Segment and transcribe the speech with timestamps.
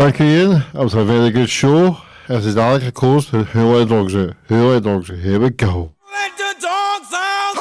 [0.00, 0.50] Thank you, Ian.
[0.72, 1.98] That was a very good show.
[2.26, 3.28] This is Alec, of course.
[3.28, 4.32] Who let the dogs out?
[4.46, 5.18] Who let the dogs out?
[5.18, 5.92] Here we go.
[6.10, 7.54] Let the dogs out.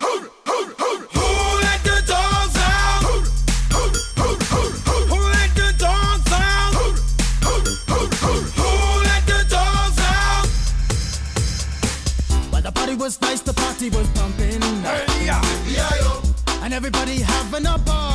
[0.00, 0.08] Who
[1.60, 3.02] let the dogs out?
[5.10, 6.72] Who let the dogs out?
[8.56, 8.72] Who
[9.04, 10.48] let the dogs out?
[12.52, 14.62] Well, the party was nice, the party was pumping.
[16.62, 18.06] And everybody having a ball.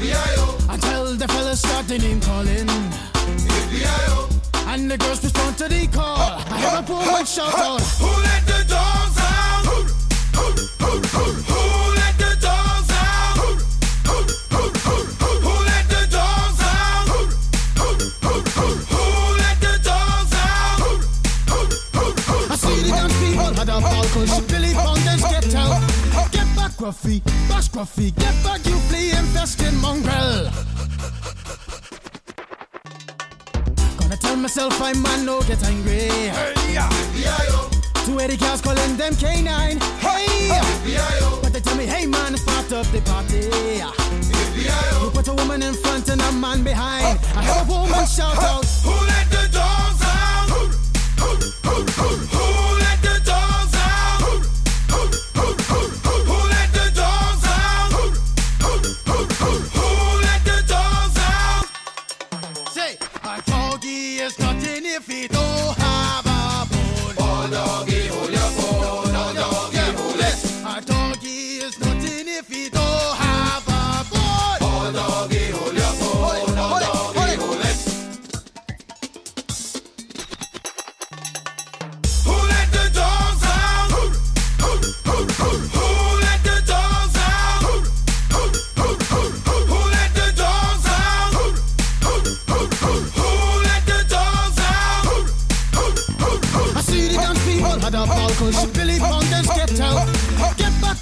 [0.00, 0.66] FBI-O.
[0.68, 2.66] I tell the fellas start the name calling.
[2.66, 4.28] FBI-O.
[4.68, 6.16] And the girls respond to the call.
[6.16, 7.80] Uh, I have uh, a poor uh, shout out.
[8.00, 9.64] Who let the dogs out?
[9.66, 9.82] Who,
[10.38, 10.46] who,
[10.84, 11.99] who, who, who
[26.90, 30.50] Scruffy, pas Scruffy, get back, you fleeing festin mongrel.
[33.96, 36.10] Gonna tell myself I'm man, no get angry.
[36.34, 37.70] Hey, yeah, B-I-O.
[38.04, 39.78] Two Eddie girls calling them canine.
[40.00, 41.38] Hey, hey B-I-O.
[41.40, 43.48] But they tell me, hey man, start up the party.
[44.56, 45.04] B-I-O.
[45.04, 47.20] You put a woman in front and a man behind.
[47.20, 48.64] Huh, I have a woman huh, shout huh, out.
[48.82, 50.48] Who let the dogs out?
[50.50, 50.66] Who,
[51.22, 51.36] who,
[51.70, 52.69] who, who, who?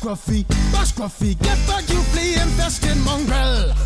[0.08, 3.76] Gruffy, bash Gruffy, get back, you flea infested mongrel.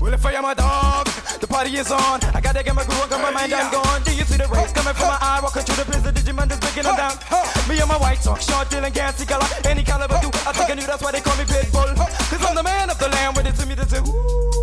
[0.00, 1.04] Well, if I am a dog,
[1.42, 2.24] the party is on.
[2.32, 4.02] I gotta get my groove on, my mind I'm gone.
[4.02, 5.40] Do you see the rays coming from my eye?
[5.42, 7.18] Walking through the prison, Digimon is breaking them down.
[7.68, 9.44] Me and my white talk, short, deal, and gassy color.
[9.66, 11.96] Any caliber do, I think I knew that's why they call me Pitbull.
[12.00, 14.61] Cause I'm the man of the land, with it to me to say, ooh.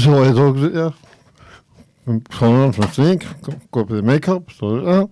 [0.00, 0.92] Roosenoy had ook, ja,
[2.30, 3.22] gewoon van Slink,
[3.70, 5.06] kopen de make-up, zo, ja.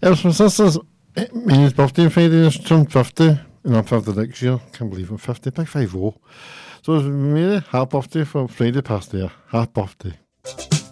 [0.00, 0.78] Ever since this is
[1.12, 3.24] it's birthday on Friday, he's turned 50,
[3.64, 5.90] and I'm 50 next year, can't believe I'm 50, by 5
[6.82, 10.83] So it's really happy birthday for Friday past there, happy birthday.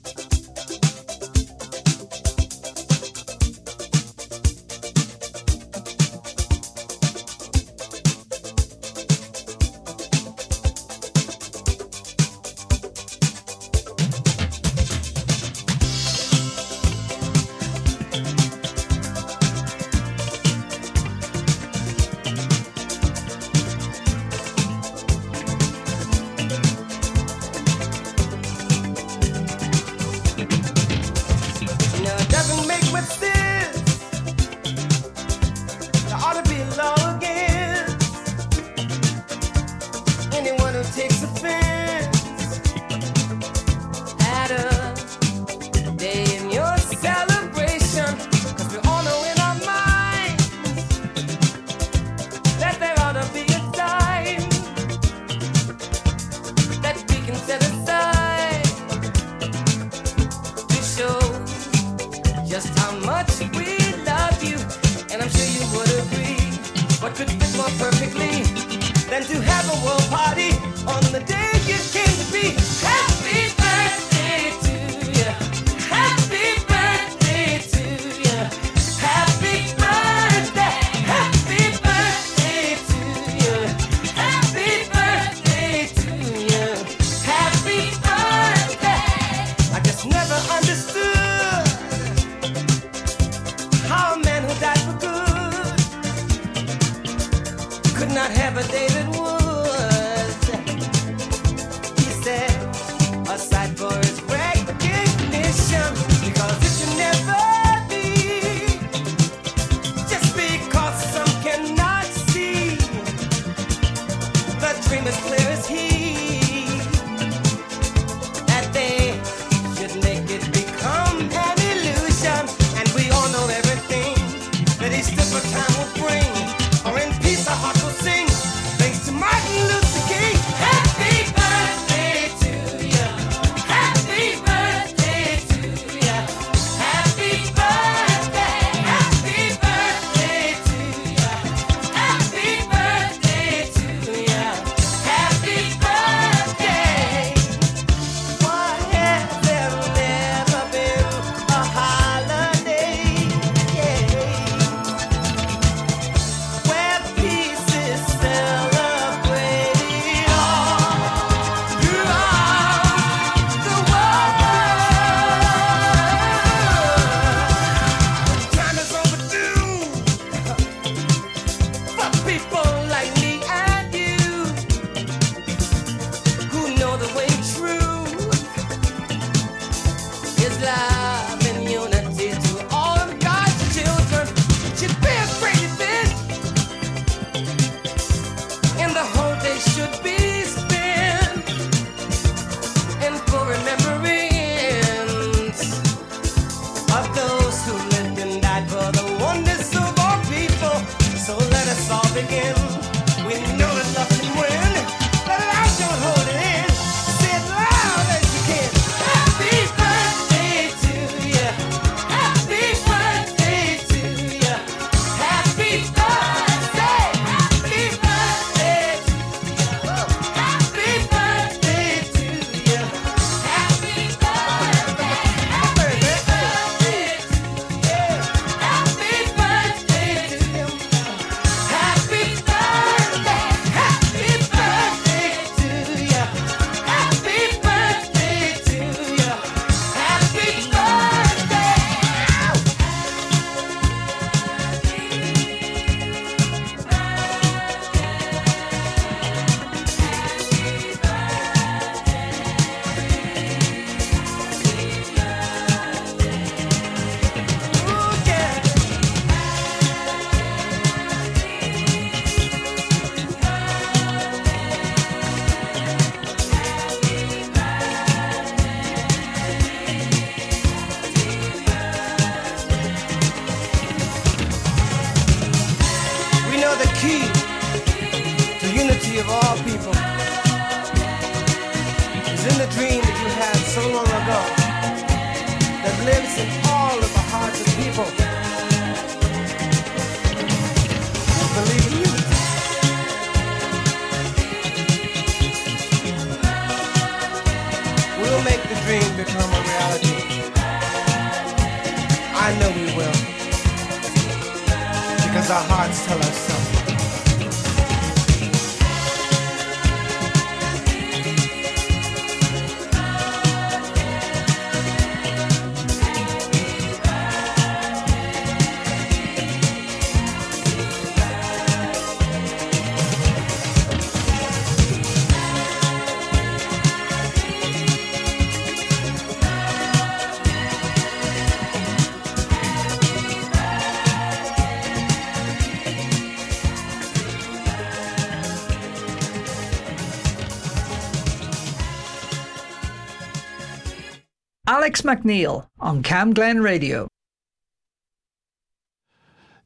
[344.83, 347.07] Alex McNeil on Cam Glen Radio.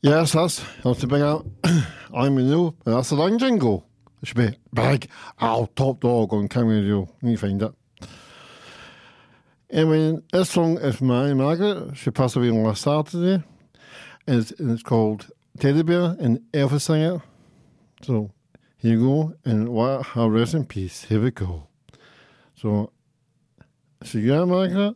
[0.02, 1.46] Yes, that's that's the big out.
[2.14, 3.88] I'm a new, that's the line jingle.
[4.20, 5.08] It should be big,
[5.40, 7.08] ow, top dog on camera radio.
[7.22, 7.72] You need to find it.
[9.70, 11.96] Anyway, this song is my Margaret.
[11.96, 13.42] She passed away on last Saturday.
[14.26, 17.22] And it's, and it's called Teddy Bear and Elvis sang it.
[18.02, 18.32] So
[18.76, 19.34] here you go.
[19.46, 21.04] And what her rest in peace.
[21.04, 21.68] Here we go.
[22.54, 22.92] So,
[24.04, 24.94] so yeah, Margaret.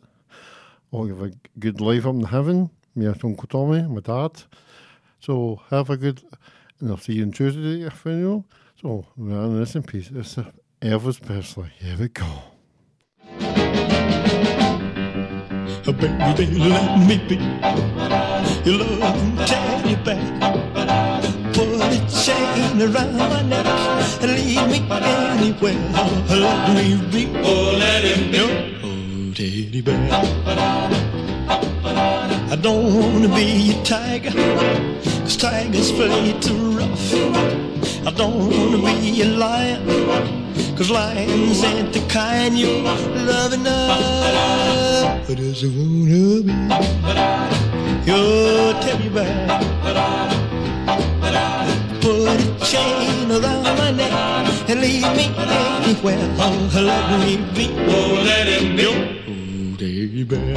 [0.93, 2.69] I'll give a good life up in heaven.
[2.95, 4.43] Me and Uncle Tommy, my dad.
[5.19, 6.21] So have a good,
[6.79, 8.45] and I'll see you on Tuesday at the funeral.
[8.81, 10.09] So, man, rest in peace.
[10.13, 10.35] It's
[10.81, 11.69] Elvis Presley.
[11.79, 12.25] Here we go.
[15.87, 17.35] Oh, baby, let me be
[18.69, 20.21] your loving teddy bear.
[21.53, 23.65] Put a chain around my neck
[24.21, 25.75] and lead me anywhere.
[26.27, 27.21] Let me be.
[27.43, 28.80] Oh, let him be.
[29.41, 29.97] Teddy bear.
[32.51, 34.29] I don't wanna be a tiger,
[35.23, 37.13] cause tigers play too rough.
[38.05, 39.81] I don't wanna be a lion,
[40.77, 42.83] cause lions ain't the kind you
[43.31, 45.25] love enough.
[45.25, 46.53] But I just wanna be
[48.05, 49.47] your teddy bear.
[51.99, 54.13] Put a chain around my neck
[54.69, 56.29] and leave me anywhere.
[56.37, 57.73] Oh, let me be.
[57.89, 59.20] Oh, let him be.
[59.81, 60.53] Bear.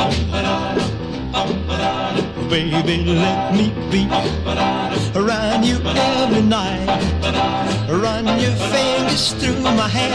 [2.51, 4.05] Baby, let me be
[5.19, 6.85] around you every night.
[7.89, 10.13] Run your fingers through my hair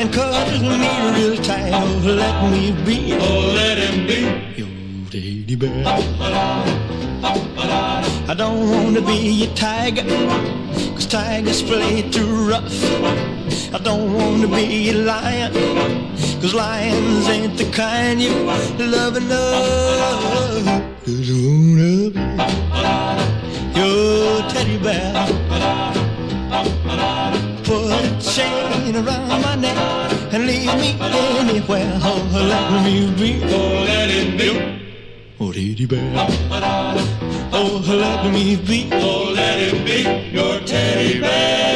[0.00, 1.70] and cuddle me real tight.
[1.74, 3.18] Oh, let me be.
[3.20, 4.20] Oh, let him be
[4.56, 6.95] your teddy bear.
[7.22, 10.02] I don't wanna be a tiger,
[10.94, 12.84] cause tigers play too rough.
[13.72, 15.52] I don't wanna be a lion,
[16.40, 18.34] cause lions ain't the kind you
[18.78, 20.82] love enough.
[21.06, 22.20] Just wanna be
[23.74, 25.12] your teddy bear.
[27.64, 29.76] Put a chain around my neck
[30.32, 31.98] and leave me anywhere.
[32.02, 33.42] Oh, let me be.
[33.44, 34.75] Oh, let it be.
[35.56, 36.12] Oh, teddy bear.
[37.50, 38.90] Oh, let me be.
[38.92, 41.72] Oh, let him be your teddy bear.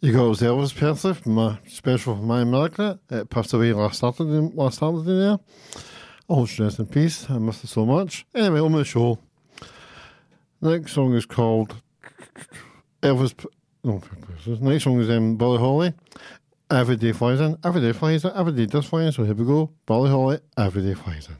[0.00, 2.98] You got was Elvis Presley from my special for my America.
[3.10, 5.38] It passed away last Saturday, last Saturday there.
[6.30, 7.28] Oh, rest in peace.
[7.28, 8.24] I missed it so much.
[8.34, 9.18] Anyway, on the show.
[10.62, 11.76] The next song is called
[13.02, 13.36] Elvis.
[13.36, 13.48] P-
[13.84, 14.00] No,
[14.62, 15.92] next song is um, Bolly Holly.
[16.70, 17.56] Every day flies in.
[17.64, 18.32] Every day flies in.
[18.34, 19.12] Every day does fly in.
[19.12, 19.70] So here we go.
[19.86, 20.40] Bolly Holly.
[20.58, 21.36] Every day flies in.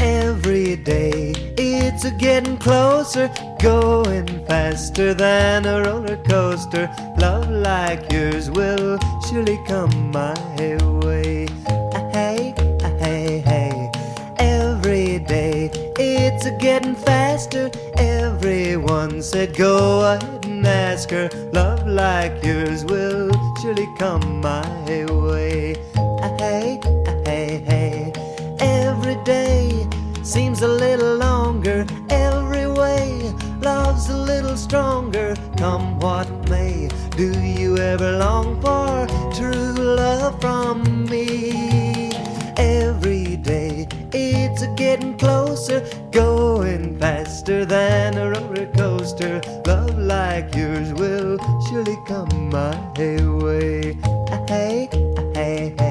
[0.00, 6.88] Every day it's a getting closer, going faster than a roller coaster.
[7.18, 8.98] Love like yours will
[9.28, 10.34] surely come my
[11.04, 11.46] way.
[11.68, 13.90] Ah, Hey, ah, hey, hey.
[14.38, 17.70] Every day it's a getting faster.
[17.98, 21.28] Everyone said go ahead and ask her.
[21.52, 25.74] Love like yours will surely come my way.
[26.38, 26.80] Hey,
[27.24, 28.12] hey, hey.
[28.60, 29.86] Every day
[30.22, 31.86] seems a little longer.
[32.10, 35.34] Every way love's a little stronger.
[35.56, 42.12] Come what may, do you ever long for true love from me?
[42.56, 49.40] Every day it's a getting closer, going faster than a roller coaster.
[49.66, 51.38] Love like yours will
[51.68, 53.96] surely come my way.
[54.04, 55.89] Ah, Hey, ah, hey, hey.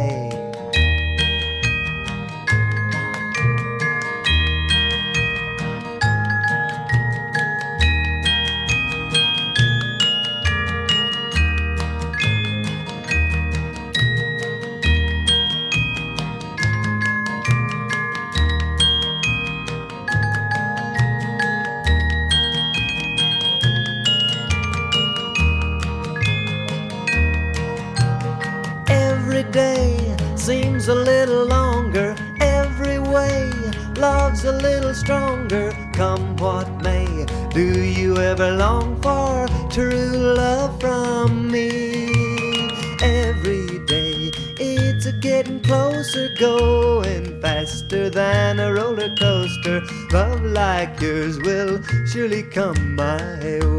[52.12, 53.22] Surely come my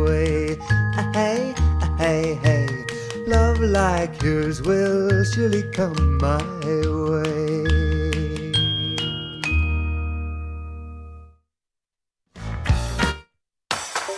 [0.05, 0.57] way.
[1.13, 1.53] Hey,
[1.99, 2.69] hey, hey.
[3.27, 6.39] Love like yours will surely come my
[6.85, 7.65] way.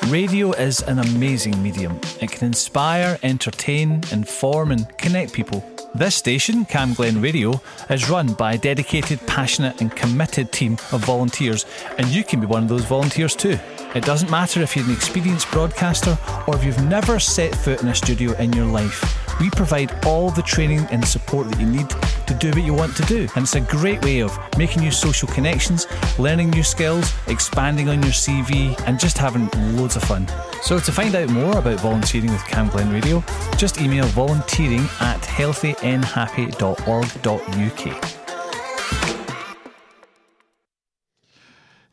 [0.09, 1.99] Radio is an amazing medium.
[2.21, 5.65] It can inspire, entertain, inform, and connect people.
[5.95, 11.03] This station, Cam Glen Radio, is run by a dedicated, passionate, and committed team of
[11.05, 11.65] volunteers,
[11.97, 13.59] and you can be one of those volunteers too.
[13.95, 17.89] It doesn't matter if you're an experienced broadcaster or if you've never set foot in
[17.89, 19.19] a studio in your life.
[19.39, 21.91] We provide all the training and support that you need
[22.27, 23.29] to do what you want to do.
[23.35, 25.87] And it's a great way of making new social connections,
[26.19, 30.27] learning new skills, expanding on your CV, and just having loads of fun.
[30.63, 33.23] So to find out more about volunteering with Cam Glen Radio,
[33.59, 38.19] just email volunteering at healthynhappy.org.uk.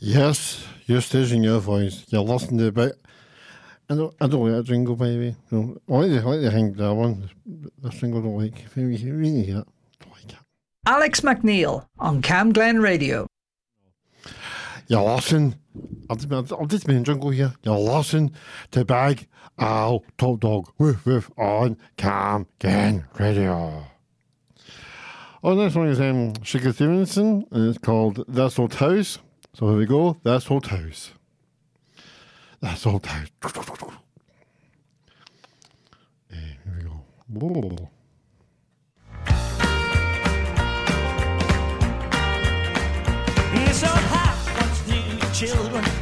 [0.02, 2.06] Yes, your station, your voice.
[2.10, 2.94] You're listening to about.
[3.92, 5.36] I don't, I don't like that jingle, baby.
[5.50, 7.30] No, I like the, I like the hang that one.
[7.46, 8.66] The jingle I don't like.
[8.76, 9.68] Really, really hate it.
[10.00, 10.38] Don't like it.
[10.86, 13.26] Alex McNeil on Cam Glen Radio.
[14.88, 15.56] You're listening.
[16.10, 17.54] I'll just, I'll just be in jungle here.
[17.64, 18.32] You're listening
[18.72, 19.28] to Big
[19.58, 23.86] Al Top Dog Woof Woof on Cam Glen Radio.
[25.44, 29.20] Oh, next one is um, Sugar Stevenson, and it's called This Old House.
[29.60, 30.16] So here we go.
[30.24, 31.12] That's Old House.
[32.62, 33.28] That's Old House.
[36.32, 37.04] Here we go.
[45.34, 45.99] Children.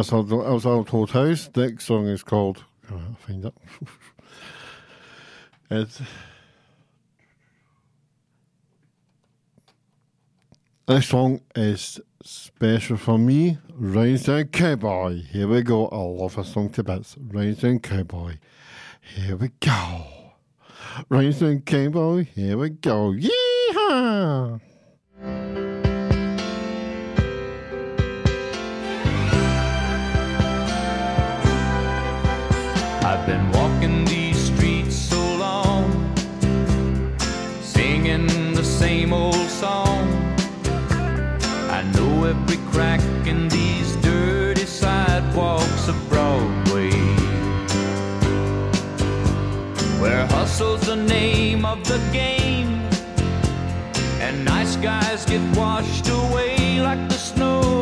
[0.00, 1.50] Outside, outside Old House.
[1.54, 2.64] Next song is called.
[2.90, 3.54] oh, I'll find it.
[5.70, 6.00] it's.
[10.86, 13.58] This song is special for me.
[13.78, 15.22] Down Cowboy.
[15.24, 15.88] Here we go.
[15.88, 17.16] I love a song to bits.
[17.16, 18.38] Down Cowboy.
[19.02, 20.32] Here we go.
[21.10, 22.24] Down Cowboy.
[22.24, 23.12] Here we go.
[23.12, 24.62] Yeehaw!
[42.80, 46.90] In these dirty sidewalks of Broadway,
[50.00, 52.88] where hustle's the name of the game,
[54.22, 57.79] and nice guys get washed away like the snow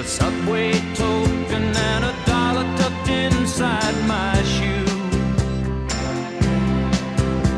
[0.00, 4.84] a subway token and a dollar tucked inside my shoe.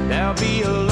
[0.08, 0.91] There'll be a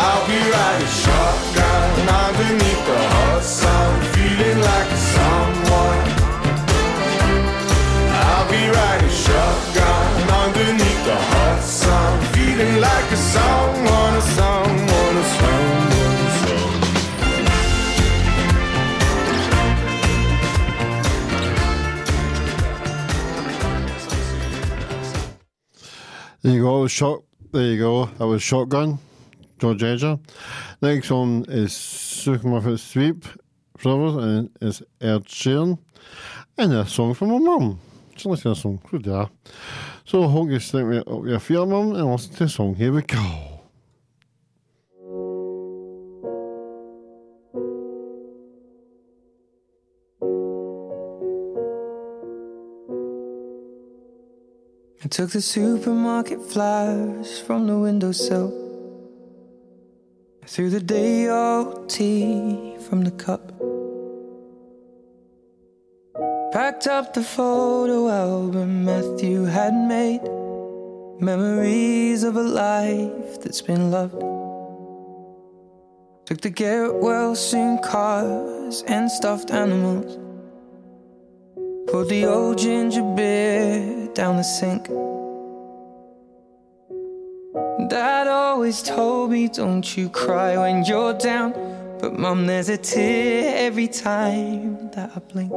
[0.00, 6.02] I'll be riding shotgun underneath the hot sun, feeling like someone.
[8.24, 10.06] I'll be riding shotgun
[10.44, 15.88] underneath the hot sun, feeling like a someone, a someone, a someone.
[26.42, 27.22] There you go, shot.
[27.52, 28.06] There you go.
[28.18, 28.98] That was Shotgun,
[29.58, 30.18] George Ezra.
[30.80, 33.24] Next one is Supermarket Sweep
[33.82, 35.78] Brothers, and eh, it's Ed Sheeran.
[36.56, 37.80] And a song from my mum.
[38.16, 38.80] So listen to a song.
[38.90, 39.26] Good yeah.
[40.04, 42.74] So I hope you stick me up your feet, mum, and listen to the song.
[42.74, 43.58] Here we go.
[55.04, 58.67] I took the supermarket flyers from the windowsill.
[60.50, 63.52] Threw the day old tea from the cup.
[66.52, 70.22] Packed up the photo album Matthew had made.
[71.20, 74.22] Memories of a life that's been loved.
[76.24, 80.16] Took the get well soon cars and stuffed animals.
[81.88, 84.88] Poured the old ginger beer down the sink.
[87.88, 91.52] Dad always told me, don't you cry when you're down.
[91.98, 95.52] But mum, there's a tear every time that I blink.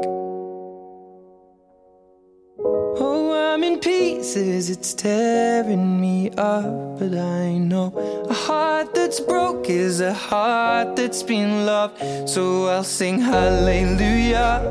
[3.03, 6.99] Oh, I'm in pieces, it's tearing me up.
[6.99, 7.93] But I know
[8.29, 12.29] a heart that's broke is a heart that's been loved.
[12.29, 14.61] So I'll sing hallelujah.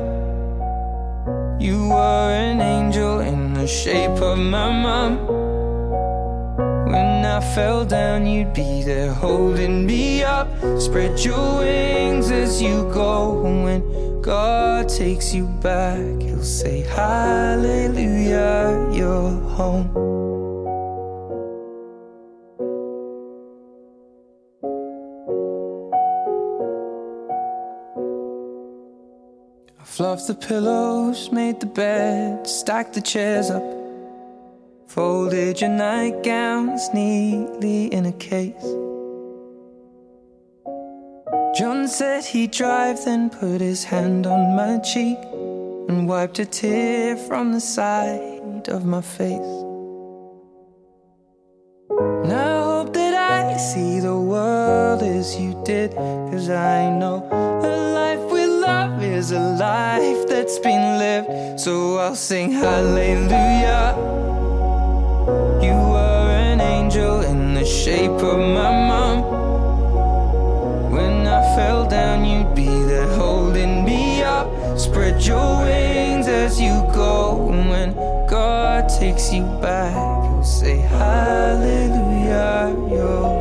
[1.59, 5.50] You were an angel in the shape of my mom.
[7.31, 10.49] I fell down, you'd be there holding me up.
[10.81, 13.41] Spread your wings as you go.
[13.63, 18.09] When God takes you back, He'll say, Hallelujah,
[18.91, 19.87] you're home.
[29.79, 33.80] I fluffed the pillows, made the bed, stacked the chairs up.
[34.93, 38.61] Folded your nightgowns neatly in a case.
[41.57, 45.17] John said he'd drive, then put his hand on my cheek
[45.87, 49.53] and wiped a tear from the side of my face.
[52.23, 57.25] And I hope that I see the world as you did, cause I know
[57.63, 61.61] a life with love is a life that's been lived.
[61.61, 64.30] So I'll sing hallelujah.
[65.65, 69.17] You were an angel in the shape of my mom.
[70.91, 74.47] When I fell down, you'd be there holding me up.
[74.77, 77.49] Spread your wings as you go.
[77.51, 77.93] And when
[78.27, 83.40] God takes you back, He'll say, Hallelujah, you're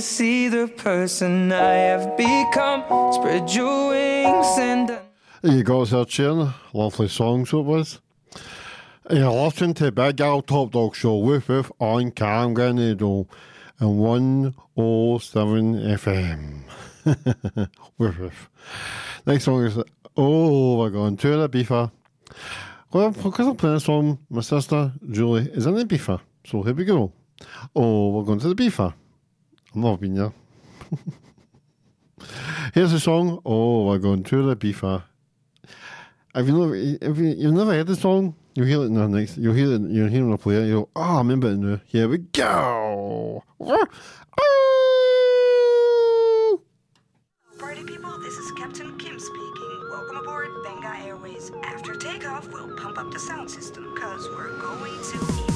[0.00, 2.82] see the person I have become.
[3.12, 4.98] Spread your wings and.
[5.42, 6.52] You go, Sir Chin.
[6.72, 8.00] Lovely songs so it was.
[9.10, 13.26] You're listening to Big Al Top Dog Show with with on Cam Grenado
[13.78, 16.62] and 107 FM.
[17.98, 18.48] with with.
[19.26, 19.78] Next song is
[20.16, 21.90] Oh, we're going to the Beefer.
[22.92, 26.20] Well, because I'm playing a song, my sister Julie is in the Beefer.
[26.44, 27.12] So here we go.
[27.74, 28.92] Oh, we're going to the Beefer.
[29.72, 30.32] There.
[32.74, 33.40] Here's the song.
[33.44, 35.04] Oh, we're going to the Beefer.
[36.34, 38.34] Have you never, have you, you've never heard the song?
[38.54, 39.36] You hear it in the next.
[39.36, 39.82] You hear it.
[39.82, 40.66] You hear it play it.
[40.66, 41.80] You go, oh, I remember it now.
[41.86, 43.44] Here we go.
[47.58, 49.88] Party people, this is Captain Kim speaking.
[49.90, 51.52] Welcome aboard Venga Airways.
[51.62, 55.49] After takeoff, we'll pump up the sound system because we're going to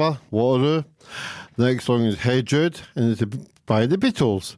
[0.00, 0.82] ABBA, Waterloo.
[1.56, 3.22] The next song is Hey Jude, and it's
[3.66, 4.56] by the Beatles.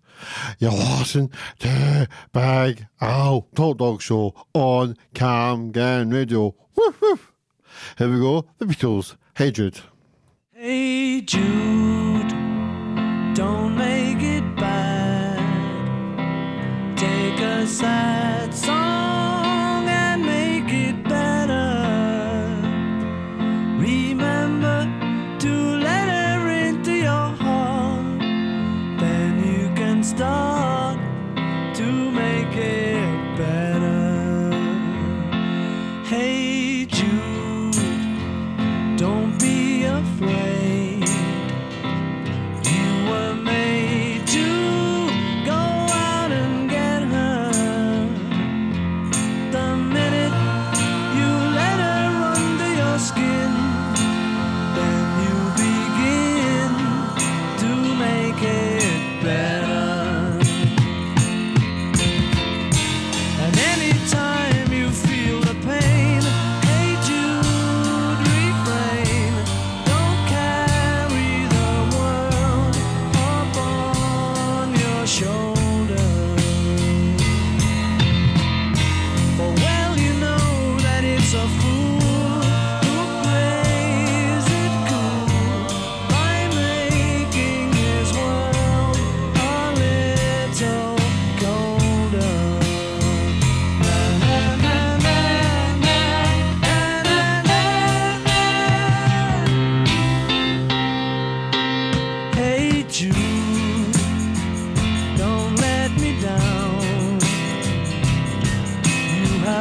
[0.61, 6.55] You're listening to Big Al Talk Dog Show on Cam Glen Radio.
[6.76, 7.32] Woof woof.
[7.99, 8.47] Here we go.
[8.59, 9.16] The Beatles.
[9.36, 9.80] Hey Jude.
[10.55, 12.22] Hey Jude,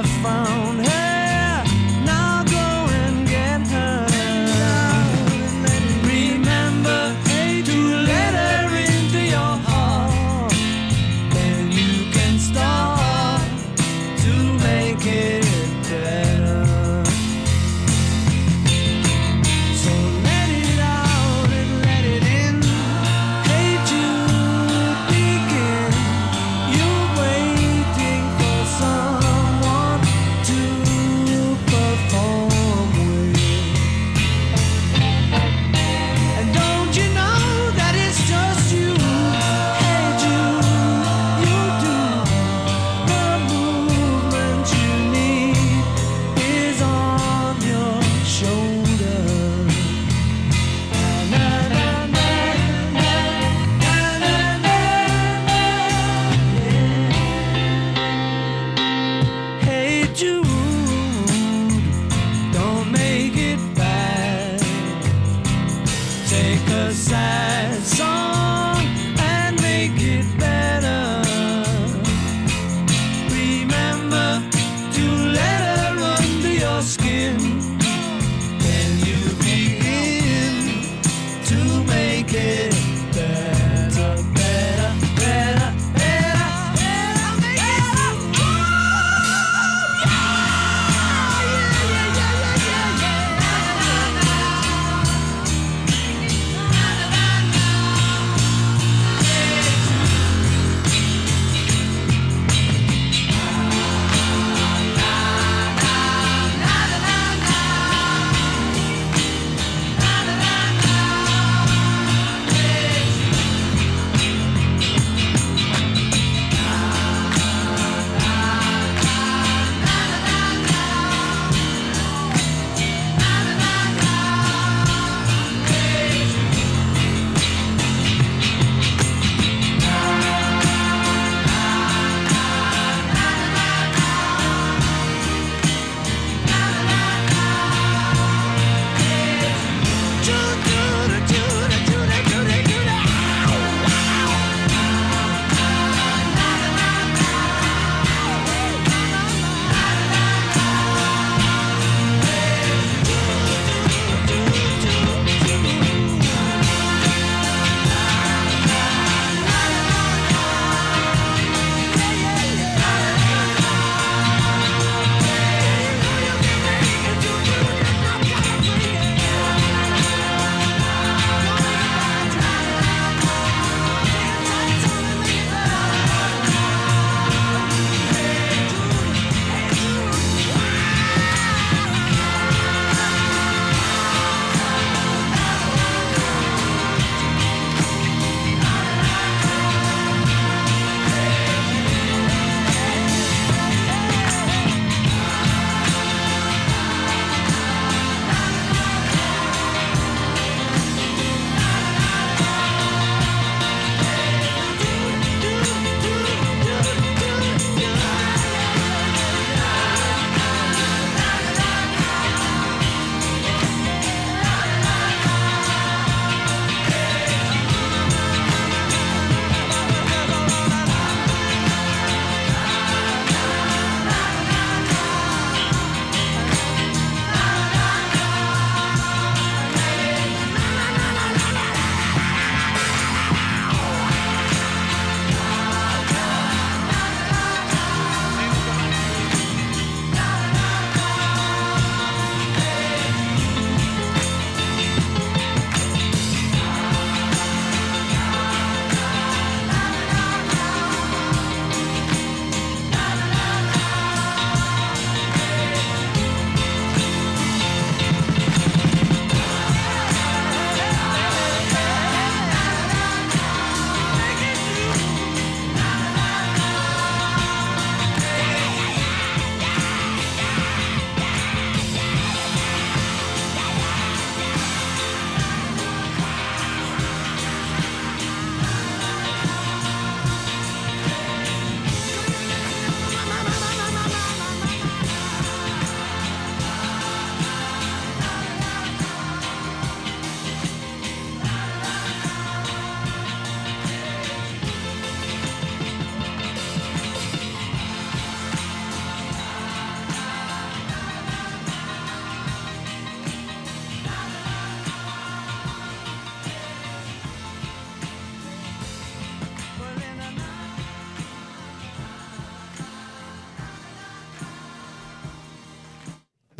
[0.01, 0.50] I found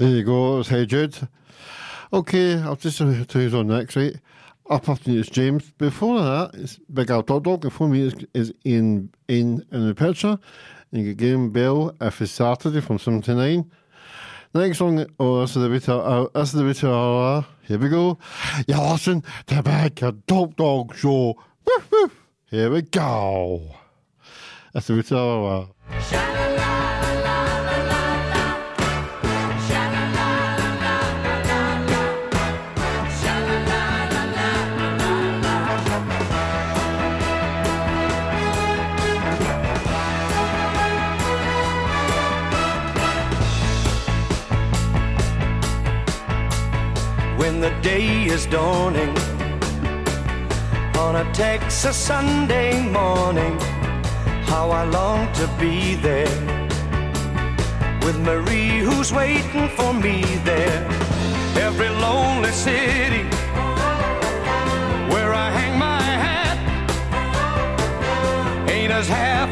[0.02, 0.60] There you go.
[0.60, 1.16] It's Hey Jude.
[2.12, 4.16] Okay, I'll just tell you on next, right?
[4.68, 5.70] Up after is James.
[5.78, 7.62] Before that, it's Big Al Dog Dog.
[7.62, 10.40] Before me is, is Ian, Ian in the picture.
[10.92, 13.70] And you get Graham Bell if it's Saturday from 79.
[14.56, 17.88] Next song, oh, the way to, uh, this is the way to our, here we
[17.88, 18.18] go.
[18.68, 21.36] You listen to Big Al Dog Dog Show.
[21.64, 22.26] Woof, woof.
[22.46, 23.76] Here we go.
[24.74, 25.70] That's the way to our,
[47.62, 49.16] the day is dawning
[50.98, 53.56] on a Texas Sunday morning.
[54.50, 56.40] How I long to be there
[58.04, 60.82] with Marie, who's waiting for me there.
[61.56, 63.26] Every lonely city
[65.14, 66.58] where I hang my hat
[68.72, 69.51] ain't as half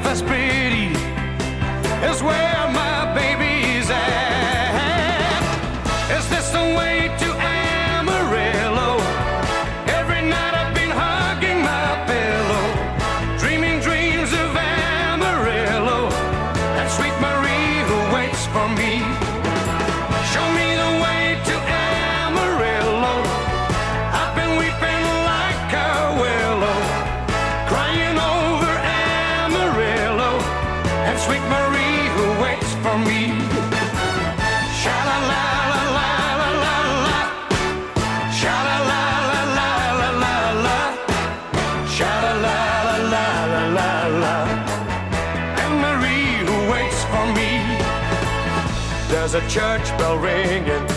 [49.50, 50.88] church bell ringing.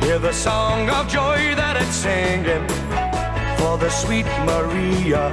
[0.00, 2.66] Hear the song of joy that it's singing
[3.56, 5.28] for the sweet Maria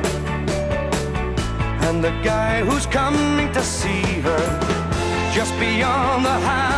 [1.88, 4.46] and the guy who's coming to see her
[5.34, 6.69] just beyond the highway.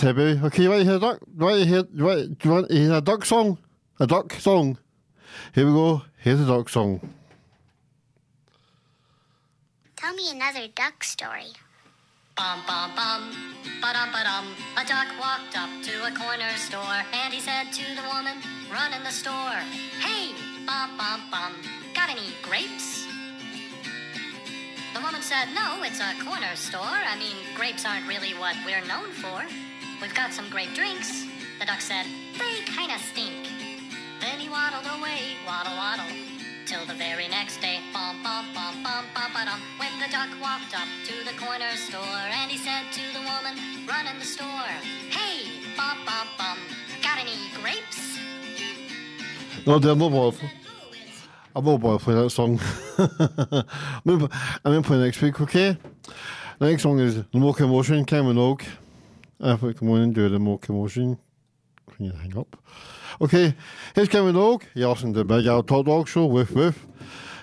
[0.00, 0.46] That was hype, baby.
[0.46, 1.20] Okay, you want to hear a duck?
[1.36, 1.84] You want to hear?
[1.92, 3.58] You want, do you want to hear a duck song?
[3.98, 4.78] A duck song.
[5.54, 6.02] Here we go.
[6.16, 7.00] Here's a duck song.
[9.96, 11.52] Tell me another duck story.
[12.34, 13.30] Bum bum bum,
[13.82, 14.46] ba-dum ba-dum.
[14.78, 18.38] A duck walked up to a corner store and he said to the woman
[18.72, 19.60] running the store,
[20.00, 20.32] Hey,
[20.64, 21.52] bum bum bum,
[21.94, 23.04] got any grapes?
[24.94, 26.80] The woman said, No, it's a corner store.
[26.80, 29.44] I mean, grapes aren't really what we're known for.
[30.00, 31.26] We've got some great drinks.
[31.58, 32.06] The duck said,
[32.38, 33.48] They kinda stink.
[34.20, 36.06] Then he waddled away, waddle waddle.
[36.64, 39.60] Till the very next day, bum bum bum bum bum ba dum.
[39.78, 43.54] When the duck walked up to the corner store and he said to the woman
[43.86, 44.72] running the store,
[45.10, 45.44] Hey,
[45.76, 46.58] bum bum bum,
[47.02, 48.18] got any grapes?
[49.66, 50.50] No, dear, no bother.
[51.54, 52.58] I'm not bother playing that song.
[52.98, 54.28] I'm
[54.64, 55.76] going to play next week, okay?
[56.58, 58.62] The next song is The More Commotion, Ken Minogue.
[58.62, 58.66] I
[59.40, 61.18] put come on and do the More Commotion.
[61.96, 62.56] Can you hang up?
[63.22, 63.54] Okay,
[63.94, 64.62] here's Ken Minogue.
[64.74, 66.86] You're listening to the Big Al Talk Dog Show with with.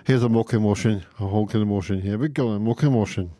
[0.05, 2.01] Here's a More Commotion, a whole commotion.
[2.01, 3.31] Here we go, a More Commotion.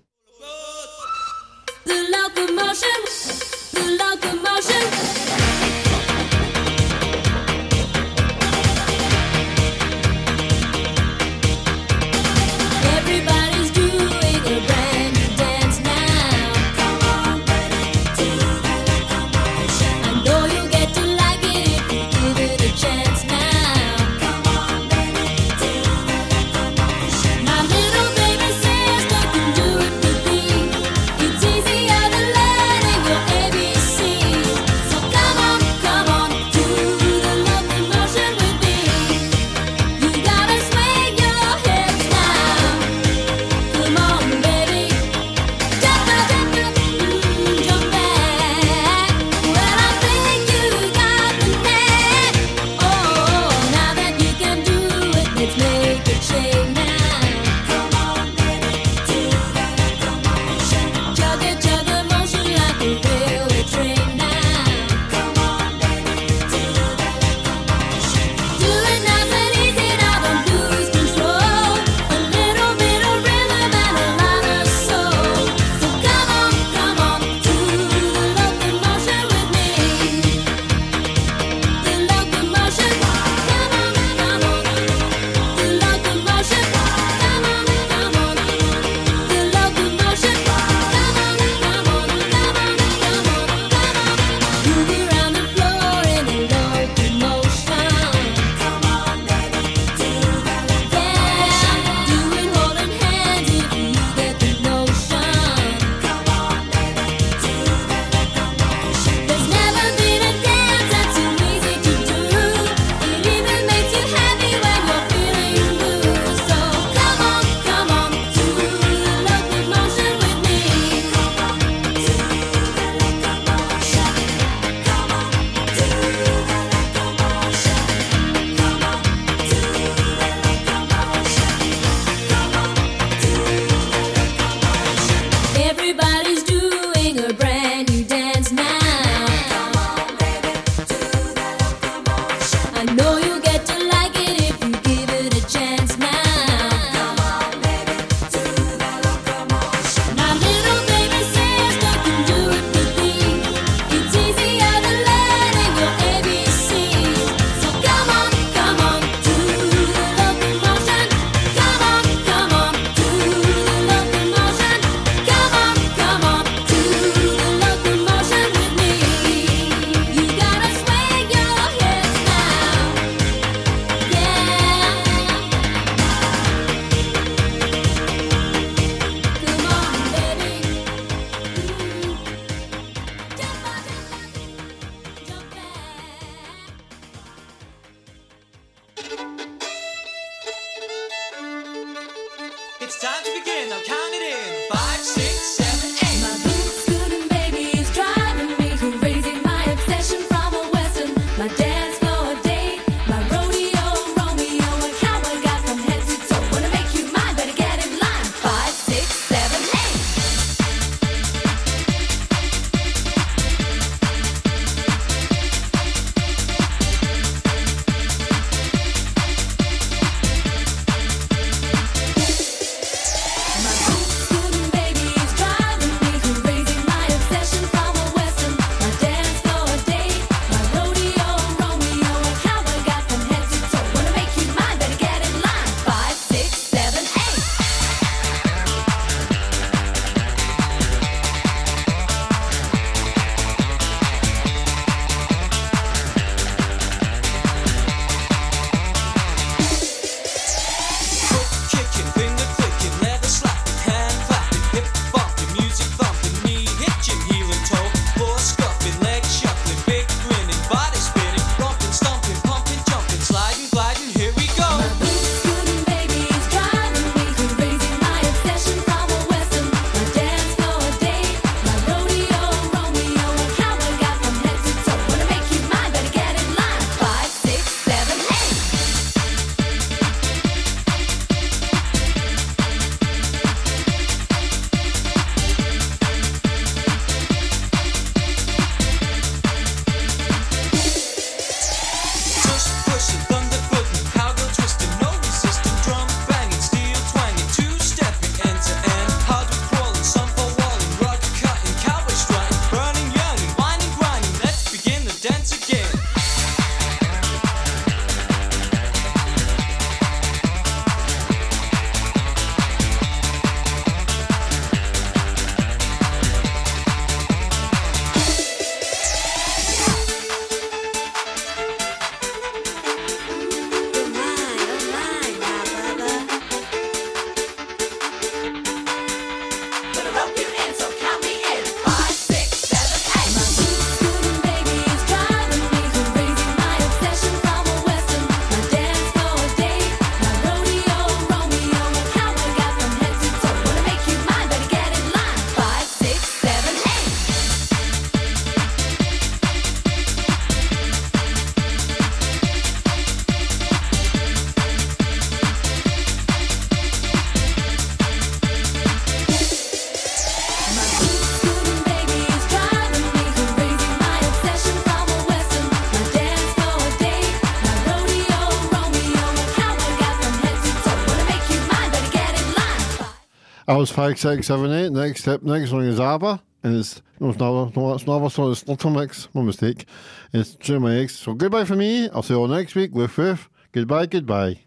[373.97, 374.91] Five, six, seven, eight.
[374.91, 376.39] Next step, next song is ABBA.
[376.61, 379.27] And it's, no, it's not, no, it's not ABBA, so it's Little Mix.
[379.33, 379.87] My mistake.
[380.31, 381.15] It's Dream My Ex.
[381.15, 382.07] So goodbye for me.
[382.11, 383.49] I'll see you all next week with Ruth.
[383.71, 384.59] Goodbye, goodbye.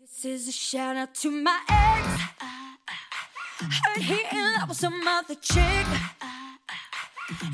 [0.00, 2.22] This is a shout out to my ex.
[3.60, 5.86] Heard he in love with some other chick.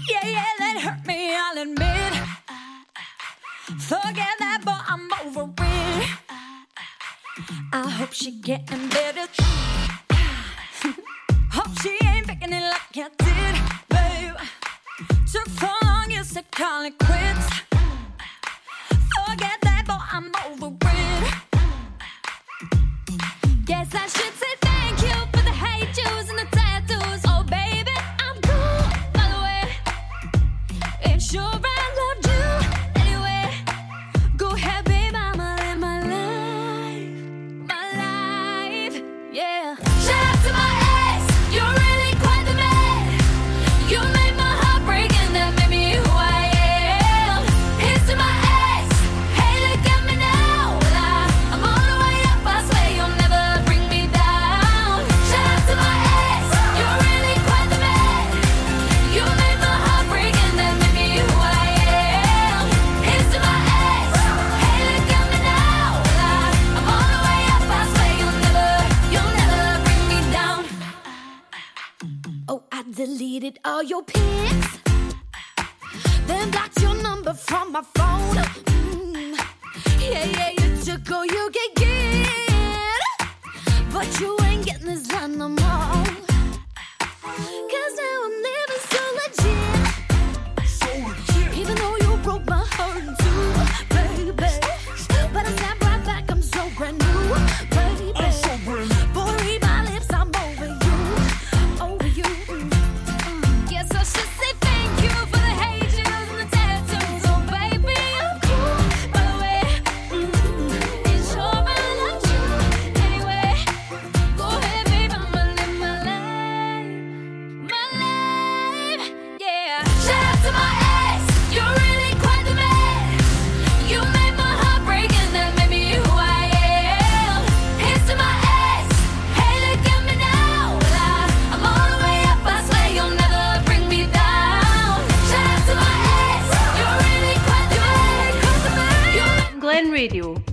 [0.08, 2.14] Yeah, yeah, that hurt me, I'll admit.
[3.82, 6.08] Forget that, but I'm over it.
[7.74, 9.71] I hope she getting better.
[11.53, 13.55] hope she ain't faking it like I did,
[13.89, 14.35] babe.
[15.30, 17.47] Took so long, you said call it quits.
[19.26, 19.61] Forget